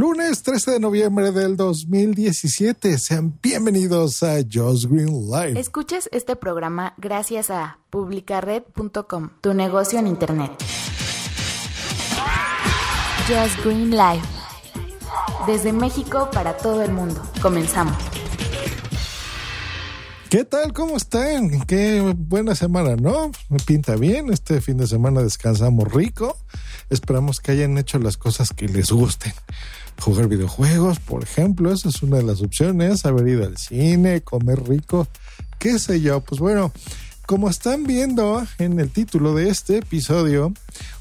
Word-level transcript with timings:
Lunes 0.00 0.42
13 0.42 0.70
de 0.70 0.80
noviembre 0.80 1.30
del 1.30 1.58
2017. 1.58 2.96
Sean 2.96 3.38
bienvenidos 3.42 4.22
a 4.22 4.36
Just 4.50 4.86
Green 4.86 5.28
Live. 5.30 5.60
Escuches 5.60 6.08
este 6.10 6.36
programa 6.36 6.94
gracias 6.96 7.50
a 7.50 7.80
publicared.com, 7.90 9.28
tu 9.42 9.52
negocio 9.52 9.98
en 9.98 10.06
Internet. 10.06 10.52
Just 13.28 13.62
Green 13.62 13.90
Live. 13.90 14.22
Desde 15.46 15.70
México 15.74 16.30
para 16.32 16.56
todo 16.56 16.80
el 16.82 16.92
mundo. 16.92 17.20
Comenzamos. 17.42 17.98
¿Qué 20.30 20.44
tal? 20.44 20.72
¿Cómo 20.72 20.96
están? 20.96 21.66
Qué 21.66 22.14
buena 22.16 22.54
semana, 22.54 22.96
¿no? 22.96 23.32
Me 23.50 23.58
pinta 23.58 23.96
bien. 23.96 24.32
Este 24.32 24.62
fin 24.62 24.78
de 24.78 24.86
semana 24.86 25.22
descansamos 25.22 25.92
rico. 25.92 26.38
Esperamos 26.90 27.40
que 27.40 27.52
hayan 27.52 27.78
hecho 27.78 27.98
las 27.98 28.16
cosas 28.16 28.50
que 28.50 28.68
les 28.68 28.90
gusten. 28.90 29.32
Jugar 30.00 30.28
videojuegos, 30.28 30.98
por 30.98 31.22
ejemplo, 31.22 31.72
esa 31.72 31.88
es 31.88 32.02
una 32.02 32.18
de 32.18 32.24
las 32.24 32.42
opciones. 32.42 33.06
Haber 33.06 33.28
ido 33.28 33.46
al 33.46 33.56
cine, 33.56 34.20
comer 34.22 34.68
rico, 34.68 35.06
qué 35.58 35.78
sé 35.78 36.00
yo. 36.00 36.20
Pues 36.20 36.40
bueno, 36.40 36.72
como 37.26 37.48
están 37.48 37.84
viendo 37.84 38.44
en 38.58 38.80
el 38.80 38.90
título 38.90 39.34
de 39.34 39.50
este 39.50 39.78
episodio, 39.78 40.52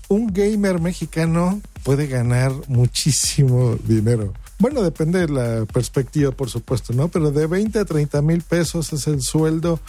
un 0.09 0.27
gamer 0.33 0.79
mexicano 0.79 1.61
puede 1.83 2.07
ganar 2.07 2.51
muchísimo 2.67 3.77
dinero. 3.83 4.33
Bueno, 4.59 4.83
depende 4.83 5.25
de 5.25 5.29
la 5.29 5.65
perspectiva, 5.65 6.31
por 6.31 6.49
supuesto, 6.49 6.91
¿no? 6.93 7.07
Pero 7.07 7.31
de 7.31 7.47
20 7.47 7.79
a 7.79 7.85
30 7.85 8.21
mil 8.21 8.41
pesos 8.41 8.91
es 8.91 9.07
el 9.07 9.21
sueldo 9.21 9.79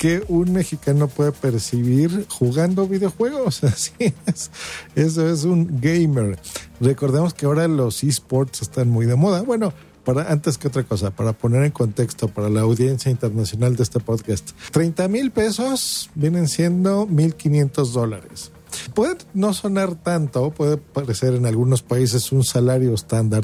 que 0.00 0.24
un 0.28 0.54
mexicano 0.54 1.08
puede 1.08 1.30
percibir 1.30 2.24
jugando 2.30 2.88
videojuegos. 2.88 3.62
Así 3.64 3.92
es. 3.98 4.50
Eso 4.94 5.28
es 5.28 5.44
un 5.44 5.78
gamer. 5.78 6.38
Recordemos 6.80 7.34
que 7.34 7.44
ahora 7.44 7.68
los 7.68 8.02
esports 8.02 8.62
están 8.62 8.88
muy 8.88 9.04
de 9.04 9.16
moda. 9.16 9.42
Bueno, 9.42 9.74
para, 10.02 10.32
antes 10.32 10.56
que 10.56 10.68
otra 10.68 10.84
cosa, 10.84 11.10
para 11.10 11.34
poner 11.34 11.64
en 11.64 11.72
contexto 11.72 12.28
para 12.28 12.48
la 12.48 12.62
audiencia 12.62 13.10
internacional 13.10 13.76
de 13.76 13.82
este 13.82 14.00
podcast, 14.00 14.52
30 14.72 15.06
mil 15.08 15.32
pesos 15.32 16.08
vienen 16.14 16.48
siendo 16.48 17.06
1.500 17.06 17.92
dólares. 17.92 18.52
Puede 18.94 19.18
no 19.34 19.52
sonar 19.52 19.96
tanto, 19.96 20.50
puede 20.50 20.78
parecer 20.78 21.34
en 21.34 21.44
algunos 21.44 21.82
países 21.82 22.32
un 22.32 22.42
salario 22.42 22.94
estándar, 22.94 23.42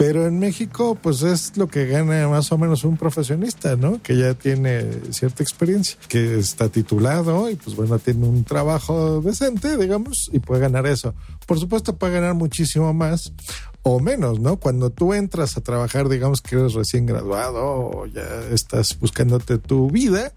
pero 0.00 0.26
en 0.26 0.38
México, 0.38 0.94
pues 0.94 1.20
es 1.20 1.58
lo 1.58 1.68
que 1.68 1.84
gana 1.84 2.26
más 2.26 2.50
o 2.52 2.56
menos 2.56 2.84
un 2.84 2.96
profesionista, 2.96 3.76
¿no? 3.76 4.00
Que 4.02 4.16
ya 4.16 4.32
tiene 4.32 4.86
cierta 5.10 5.42
experiencia, 5.42 5.98
que 6.08 6.38
está 6.38 6.70
titulado 6.70 7.50
y 7.50 7.56
pues 7.56 7.76
bueno, 7.76 7.98
tiene 7.98 8.26
un 8.26 8.44
trabajo 8.44 9.20
decente, 9.20 9.76
digamos, 9.76 10.30
y 10.32 10.38
puede 10.38 10.62
ganar 10.62 10.86
eso. 10.86 11.14
Por 11.46 11.60
supuesto, 11.60 11.96
puede 11.96 12.14
ganar 12.14 12.32
muchísimo 12.32 12.94
más 12.94 13.34
o 13.82 14.00
menos, 14.00 14.40
¿no? 14.40 14.56
Cuando 14.56 14.88
tú 14.88 15.12
entras 15.12 15.58
a 15.58 15.60
trabajar, 15.60 16.08
digamos 16.08 16.40
que 16.40 16.56
eres 16.56 16.72
recién 16.72 17.04
graduado 17.04 17.62
o 17.62 18.06
ya 18.06 18.24
estás 18.50 18.98
buscándote 18.98 19.58
tu 19.58 19.90
vida, 19.90 20.32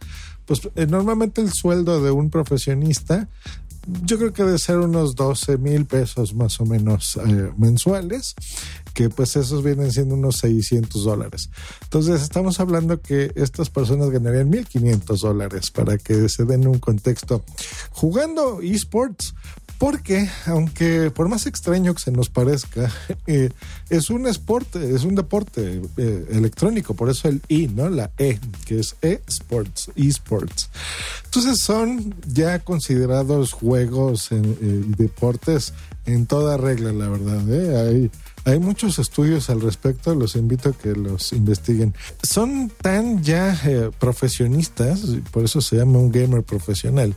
pues 0.45 0.59
eh, 0.75 0.87
normalmente 0.87 1.39
el 1.39 1.53
sueldo 1.53 2.03
de 2.03 2.11
un 2.11 2.29
profesionista 2.29 3.29
yo 3.85 4.17
creo 4.17 4.33
que 4.33 4.43
debe 4.43 4.57
ser 4.57 4.77
unos 4.77 5.15
12 5.15 5.57
mil 5.57 5.85
pesos 5.85 6.33
más 6.33 6.59
o 6.59 6.65
menos 6.65 7.17
eh, 7.17 7.51
mensuales, 7.57 8.35
que 8.93 9.09
pues 9.09 9.35
esos 9.35 9.63
vienen 9.63 9.91
siendo 9.91 10.15
unos 10.15 10.37
600 10.37 11.03
dólares. 11.03 11.49
Entonces 11.83 12.21
estamos 12.21 12.59
hablando 12.59 13.01
que 13.01 13.31
estas 13.35 13.69
personas 13.69 14.09
ganarían 14.09 14.51
1.500 14.51 15.19
dólares 15.19 15.71
para 15.71 15.97
que 15.97 16.29
se 16.29 16.45
den 16.45 16.67
un 16.67 16.79
contexto. 16.79 17.43
Jugando 17.91 18.61
esports, 18.61 19.32
porque, 19.83 20.29
aunque 20.45 21.11
por 21.11 21.27
más 21.27 21.45
extraño 21.45 21.93
que 21.93 22.01
se 22.01 22.11
nos 22.13 22.29
parezca, 22.29 22.89
eh, 23.27 23.49
es 23.89 24.09
un 24.09 24.23
deporte, 24.23 24.95
es 24.95 25.03
un 25.03 25.13
deporte 25.13 25.81
eh, 25.97 26.25
electrónico, 26.31 26.93
por 26.93 27.09
eso 27.09 27.27
el 27.27 27.41
I, 27.49 27.67
¿no? 27.67 27.89
La 27.89 28.09
E, 28.17 28.39
que 28.65 28.79
es 28.79 28.95
e-sports, 29.01 29.91
esports. 29.97 30.69
Entonces 31.25 31.59
son 31.59 32.15
ya 32.25 32.59
considerados 32.59 33.51
juegos 33.51 34.31
y 34.31 34.35
eh, 34.35 34.83
deportes 34.95 35.73
en 36.05 36.25
toda 36.25 36.57
regla, 36.57 36.91
la 36.91 37.09
verdad. 37.09 37.87
Hay 37.87 38.11
hay 38.45 38.59
muchos 38.59 38.99
estudios 38.99 39.49
al 39.49 39.61
respecto, 39.61 40.13
los 40.15 40.35
invito 40.35 40.69
a 40.69 40.73
que 40.73 40.91
los 40.93 41.31
investiguen. 41.31 41.93
Son 42.23 42.69
tan 42.69 43.23
ya 43.23 43.57
eh, 43.65 43.89
profesionistas, 43.97 45.01
por 45.31 45.45
eso 45.45 45.61
se 45.61 45.77
llama 45.77 45.99
un 45.99 46.11
gamer 46.11 46.43
profesional, 46.43 47.15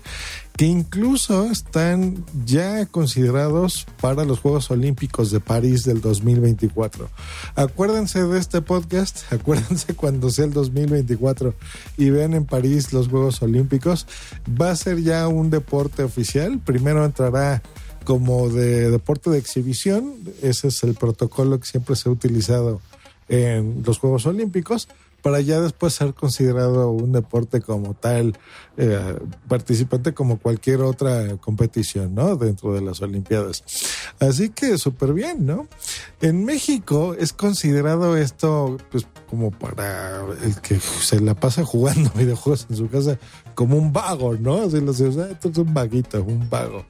que 0.57 0.67
incluso 0.67 1.51
están 1.51 2.25
ya 2.45 2.87
considerados 2.87 3.87
para 4.01 4.25
los 4.25 4.39
Juegos 4.39 4.71
Olímpicos 4.71 5.33
de 5.33 5.41
París 5.41 5.83
del 5.83 6.01
2024. 6.01 7.11
Acuérdense 7.57 8.23
de 8.23 8.39
este 8.39 8.63
podcast, 8.63 9.21
acuérdense 9.33 9.95
cuando 9.95 10.31
sea 10.31 10.45
el 10.45 10.53
2024 10.53 11.55
y 11.97 12.11
vean 12.11 12.35
en 12.35 12.45
París 12.45 12.93
los 12.93 13.09
Juegos 13.09 13.43
Olímpicos, 13.43 14.07
va 14.49 14.71
a 14.71 14.77
ser 14.77 15.03
ya 15.03 15.27
un 15.27 15.51
deporte 15.51 16.05
oficial. 16.05 16.61
Primero 16.61 17.05
entrará 17.05 17.63
como 18.07 18.49
de 18.49 18.89
deporte 18.91 19.29
de 19.29 19.39
exhibición. 19.39 20.15
Ese 20.41 20.69
es 20.69 20.83
el 20.85 20.95
protocolo 20.95 21.59
que 21.59 21.67
siempre 21.67 21.97
se 21.97 22.09
ha 22.09 22.13
utilizado 22.13 22.81
en 23.29 23.83
los 23.85 23.99
Juegos 23.99 24.25
Olímpicos 24.27 24.89
para 25.23 25.41
ya 25.41 25.61
después 25.61 25.93
ser 25.93 26.15
considerado 26.15 26.89
un 26.93 27.11
deporte 27.11 27.61
como 27.61 27.95
tal, 27.95 28.39
eh, 28.77 29.19
participante 29.49 30.15
como 30.15 30.39
cualquier 30.39 30.83
otra 30.83 31.37
competición, 31.39 32.15
¿no? 32.15 32.37
Dentro 32.37 32.73
de 32.73 32.81
las 32.81 33.03
Olimpiadas. 33.03 33.65
Así 34.21 34.51
que 34.51 34.79
súper 34.79 35.13
bien, 35.13 35.45
¿no? 35.45 35.67
En 36.21 36.45
México 36.45 37.17
es 37.19 37.33
considerado 37.33 38.17
esto, 38.17 38.77
pues, 38.93 39.05
como 39.27 39.51
para 39.51 40.23
el 40.43 40.61
que 40.61 40.79
se 40.81 41.21
la 41.21 41.35
pasa 41.35 41.65
jugando 41.65 42.11
videojuegos 42.15 42.67
en 42.71 42.77
su 42.77 42.89
casa 42.89 43.19
como 43.55 43.77
un 43.77 43.93
vago, 43.93 44.35
¿no? 44.35 44.63
Así 44.63 44.81
lo 44.81 44.93
sé, 44.93 45.09
esto 45.09 45.49
es 45.49 45.59
un 45.59 45.75
vaguito, 45.75 46.23
un 46.23 46.49
vago, 46.49 46.85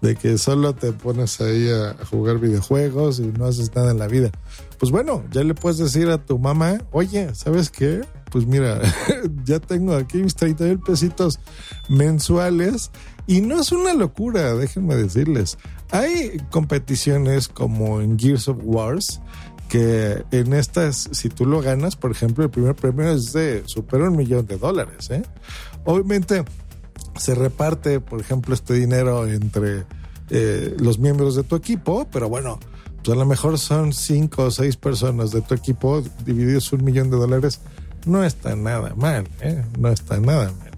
de 0.00 0.16
que 0.16 0.38
solo 0.38 0.74
te 0.74 0.92
pones 0.92 1.40
ahí 1.40 1.68
a 1.70 2.04
jugar 2.06 2.38
videojuegos 2.38 3.20
y 3.20 3.26
no 3.26 3.46
haces 3.46 3.74
nada 3.74 3.90
en 3.90 3.98
la 3.98 4.06
vida. 4.06 4.30
Pues 4.78 4.90
bueno, 4.92 5.24
ya 5.30 5.44
le 5.44 5.54
puedes 5.54 5.78
decir 5.78 6.08
a 6.08 6.24
tu 6.24 6.38
mamá, 6.38 6.78
oye, 6.92 7.34
¿sabes 7.34 7.70
qué? 7.70 8.02
Pues 8.30 8.46
mira, 8.46 8.80
ya 9.44 9.60
tengo 9.60 9.94
aquí 9.94 10.18
mis 10.18 10.34
30 10.34 10.64
mil 10.64 10.78
pesitos 10.80 11.38
mensuales 11.88 12.90
y 13.26 13.42
no 13.42 13.60
es 13.60 13.72
una 13.72 13.92
locura, 13.92 14.54
déjenme 14.54 14.96
decirles. 14.96 15.58
Hay 15.90 16.40
competiciones 16.50 17.48
como 17.48 18.00
en 18.00 18.18
Gears 18.18 18.48
of 18.48 18.58
Wars, 18.62 19.20
que 19.70 20.24
en 20.32 20.52
estas, 20.52 21.08
si 21.12 21.28
tú 21.28 21.46
lo 21.46 21.62
ganas, 21.62 21.94
por 21.94 22.10
ejemplo, 22.10 22.44
el 22.44 22.50
primer 22.50 22.74
premio 22.74 23.08
es 23.08 23.32
de 23.32 23.62
super 23.66 24.02
un 24.02 24.16
millón 24.16 24.44
de 24.46 24.58
dólares. 24.58 25.08
¿eh? 25.10 25.22
Obviamente 25.84 26.44
se 27.16 27.36
reparte, 27.36 28.00
por 28.00 28.20
ejemplo, 28.20 28.52
este 28.52 28.74
dinero 28.74 29.26
entre 29.28 29.84
eh, 30.28 30.76
los 30.80 30.98
miembros 30.98 31.36
de 31.36 31.44
tu 31.44 31.54
equipo, 31.54 32.08
pero 32.10 32.28
bueno, 32.28 32.58
pues 32.96 33.16
a 33.16 33.18
lo 33.18 33.24
mejor 33.24 33.60
son 33.60 33.92
cinco 33.92 34.46
o 34.46 34.50
seis 34.50 34.76
personas 34.76 35.30
de 35.30 35.40
tu 35.40 35.54
equipo 35.54 36.02
divididos 36.24 36.72
un 36.72 36.84
millón 36.84 37.08
de 37.08 37.18
dólares. 37.18 37.60
No 38.06 38.24
está 38.24 38.56
nada 38.56 38.92
mal, 38.96 39.28
¿eh? 39.40 39.64
no 39.78 39.88
está 39.88 40.18
nada 40.18 40.52
mal. 40.58 40.69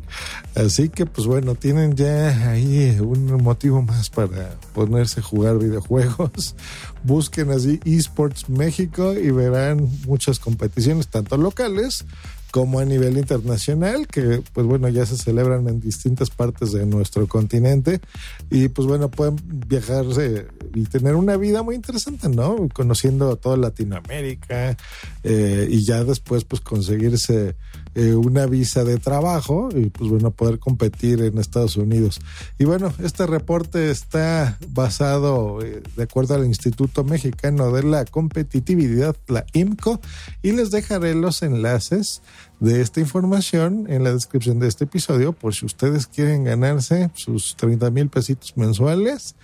Así 0.55 0.91
que, 0.91 1.07
pues 1.07 1.27
bueno, 1.27 1.55
tienen 1.55 1.95
ya 1.97 2.51
ahí 2.51 2.99
un 3.01 3.43
motivo 3.43 3.81
más 3.83 4.11
para 4.11 4.59
ponerse 4.75 5.21
a 5.21 5.23
jugar 5.23 5.59
videojuegos. 5.59 6.55
Busquen 7.05 7.51
así 7.51 7.81
eSports 7.85 8.49
México 8.49 9.15
y 9.15 9.31
verán 9.31 9.89
muchas 10.07 10.39
competiciones, 10.39 11.09
tanto 11.09 11.37
locales 11.37 12.05
como 12.53 12.81
a 12.81 12.85
nivel 12.85 13.17
internacional, 13.17 14.07
que 14.07 14.43
pues 14.53 14.67
bueno, 14.67 14.87
ya 14.91 15.07
se 15.07 15.17
celebran 15.17 15.67
en 15.69 15.81
distintas 15.81 16.29
partes 16.29 16.73
de 16.73 16.85
nuestro 16.85 17.27
continente 17.27 18.03
y 18.51 18.69
pues 18.69 18.87
bueno, 18.87 19.11
pueden 19.11 19.37
viajarse 19.67 20.49
y 20.75 20.85
tener 20.85 21.15
una 21.15 21.39
vida 21.39 21.63
muy 21.63 21.77
interesante, 21.77 22.29
¿no? 22.29 22.69
Conociendo 22.75 23.35
toda 23.37 23.57
Latinoamérica 23.57 24.77
eh, 25.25 25.67
y 25.71 25.83
ya 25.85 26.05
después 26.05 26.45
pues 26.45 26.61
conseguirse 26.61 27.57
eh, 27.95 28.15
una 28.15 28.47
visa 28.47 28.85
de 28.85 28.99
trabajo 28.99 29.69
y 29.75 29.91
pues 29.91 30.11
bueno, 30.11 30.31
poder 30.31 30.59
competir 30.59 31.21
en 31.23 31.39
Estados 31.39 31.77
Unidos. 31.77 32.21
Y 32.59 32.65
bueno, 32.65 32.93
este 33.03 33.27
reporte 33.27 33.91
está 33.91 34.59
basado 34.69 35.63
eh, 35.63 35.83
de 35.97 36.03
acuerdo 36.03 36.35
al 36.35 36.47
Instituto 36.47 37.05
Mexicano 37.05 37.71
de 37.71 37.83
la 37.83 38.05
Competitividad, 38.05 39.17
la 39.29 39.45
IMCO, 39.53 40.01
y 40.43 40.53
les 40.53 40.71
dejaré 40.71 41.15
los 41.15 41.43
enlaces 41.43 42.23
de 42.61 42.81
esta 42.81 43.01
información 43.01 43.87
en 43.89 44.05
la 44.05 44.13
descripción 44.13 44.59
de 44.59 44.69
este 44.69 44.85
episodio 44.85 45.33
por 45.33 45.55
si 45.55 45.67
ustedes 45.67 46.07
quieren 46.07 46.45
ganarse 46.45 47.11
sus 47.15 47.57
30 47.57 47.91
mil 47.91 48.09
pesitos 48.09 48.57
mensuales. 48.57 49.35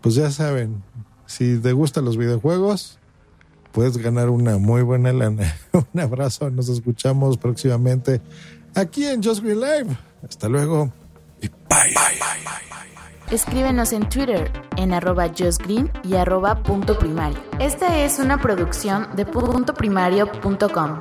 Pues 0.00 0.14
ya 0.16 0.30
saben, 0.30 0.82
si 1.26 1.58
te 1.58 1.72
gustan 1.72 2.04
los 2.04 2.16
videojuegos, 2.16 2.98
puedes 3.72 3.98
ganar 3.98 4.30
una 4.30 4.58
muy 4.58 4.82
buena 4.82 5.12
lana. 5.12 5.54
Un 5.94 6.00
abrazo, 6.00 6.50
nos 6.50 6.68
escuchamos 6.68 7.38
próximamente 7.38 8.20
aquí 8.74 9.06
en 9.06 9.22
Just 9.22 9.42
Green 9.42 9.60
Live. 9.60 9.96
Hasta 10.28 10.48
luego 10.48 10.92
y 11.40 11.48
bye. 11.48 11.56
bye, 11.68 11.94
Escríbenos 13.30 13.92
en 13.94 14.08
Twitter 14.08 14.50
en 14.76 14.92
arroba 14.92 15.28
justgreen 15.28 15.90
y 16.04 16.16
arroba 16.16 16.62
punto 16.62 16.98
primario. 16.98 17.38
Esta 17.58 18.04
es 18.04 18.18
una 18.18 18.38
producción 18.38 19.08
de 19.16 19.24
puntoprimario.com. 19.24 21.00